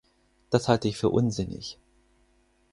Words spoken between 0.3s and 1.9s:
Das halte ich für unsinnig.